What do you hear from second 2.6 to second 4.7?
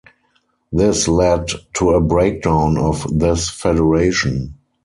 of this federation.